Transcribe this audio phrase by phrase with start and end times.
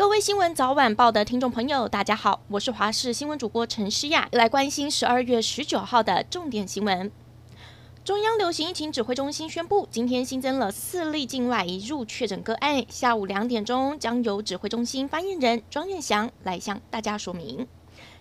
[0.00, 7.12] 各位新闻早晚报的听众朋友，大家好，我是华视新闻主播陈诗雅，来关心十二月十九号的重点新闻。
[8.02, 17.68] 中央流行疫情指挥中心宣布，今天新增了四例境外移入确诊个案，下午两点钟将由指挥中心发言人庄院祥来向大家说明。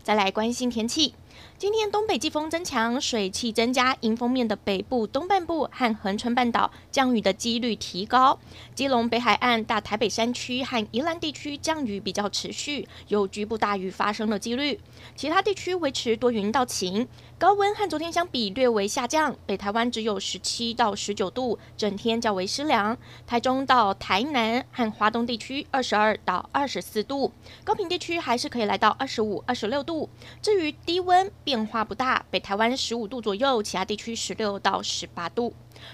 [0.04, 1.14] 再来关心天气。
[1.58, 8.40] 今天东北季风增强，水汽增加，迎风面的北部东半部和恒春半岛降雨的几率提高。
[8.74, 14.80] 基隆北海岸、大台北山区和宜兰地区降雨比较持续，有局部大雨发生的几率。
[15.18, 17.06] 其他地区维持多云到晴，
[17.38, 19.36] 高温和昨天相比略微下降。
[19.46, 22.98] 北台湾只有十七到十九度，整天较为湿凉。
[23.28, 27.34] 台中到台南和花东地区二十二到二十四度，
[27.66, 30.10] 高屏地区还是可以来到二十五、二十六度。
[30.42, 35.54] 至于低温，变化不大，北台湾十五度左右，其他地区十六到十八度。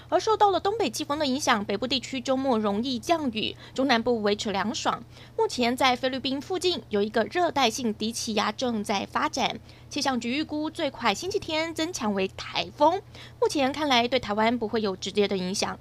[0.10, 5.04] 而受到了东北季风的影响，北部地区周末容易降雨，中南部维持凉爽。
[5.38, 13.02] 目前在菲律宾附近有一个热带性低气压正在发展，气象局预估最快星期天增强为台风。
[13.40, 15.78] 目前看来对台湾不会有直接的影响。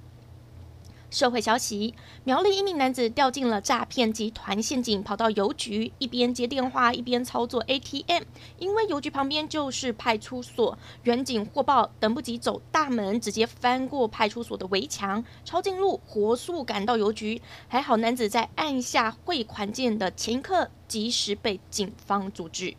[1.15, 8.23] 社会消息：苗栗一名男子掉进了诈骗集团陷阱，跑到邮局，一边接电话一边操作 ATM。
[8.59, 17.41] 因为邮局旁边就是派出所，员警获报，等不及走大门，直接翻过派出所的围墙，抄近路，火速赶到邮局。
[17.69, 22.75] 还好男子在按下汇款键的前一刻，及时被警方阻止。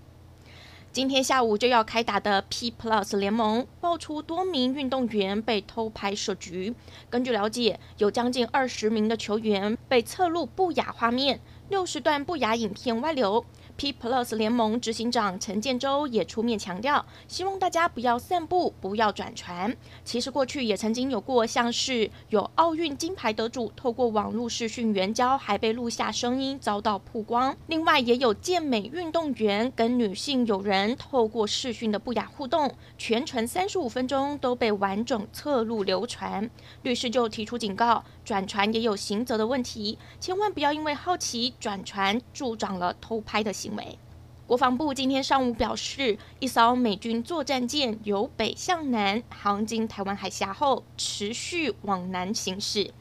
[0.96, 6.74] 今天下午就要开打的 P Plus 联盟爆出多名运动员被偷拍设局。
[7.10, 11.38] 根据了解，有将近二十名的球员被侧录不雅画面，
[11.68, 13.44] 六十段不雅影片外流。
[13.76, 19.76] P Plus 联盟执行长陈建州也出面强调，希望大家不要散布，不要转传。
[20.02, 27.54] 其实过去也曾经有过，像是有奥运金牌得主透过网络视讯援交，还被录下声音遭到曝光。
[27.66, 36.48] 另外，也有健美运动员跟女性友人透过视讯的不雅互动，全程三十五分钟都被完整侧录流传。
[36.80, 43.98] 律师就提出警告，转传也有刑责的问题，千万不要因为好奇转船，助长了偷拍的行为。
[44.46, 52.92] 国防部今天上午表示，一艘美军作战舰由北向南航经台湾海峡后，持续往南行驶。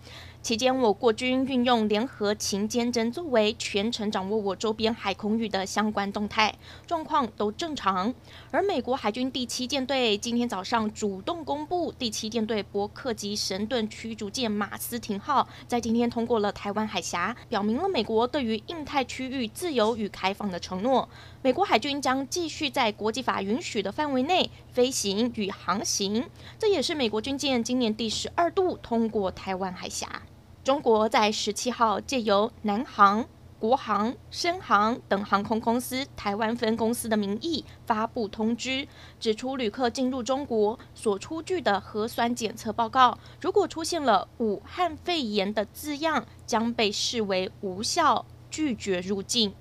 [0.46, 6.54] 期间，我国军运用联合勤监侦作为，全程掌握我周边海空域的相关动态，
[6.86, 8.14] 状况都正常。
[8.52, 21.10] 而美国海军第七舰队今天早上主动公布，第七舰队伯克级神盾驱逐舰马斯廷号在今天通过了台湾海峡，表明了美国对于印太区域自由与开放的承诺。
[21.42, 26.24] 美国海军将继续在国际法允许的范围内飞行与航行，
[26.60, 30.22] 这也是美国军舰今年第十二度通过台湾海峡。
[30.66, 33.24] 中国在十七号借由南航、
[33.60, 38.88] 国航、深航等航空公司台湾分公司的名义发布通知，
[39.20, 49.54] 指出旅客进入中国所出具的核酸检测报告，如果出现了“武汉肺炎”的字样，将被视为无效，拒绝入境。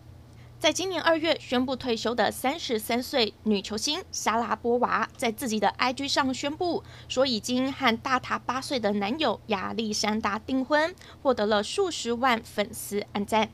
[0.65, 13.51] 在今年二月宣布退休的三十三岁女球星莎拉波娃，在自己的 IG 上宣布说，已经和大她八岁的男友亚历山大订婚，获得了数十万粉丝按赞。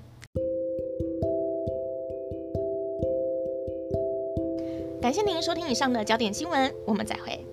[5.02, 7.44] 感谢您收听以上的焦点新闻，我们再会。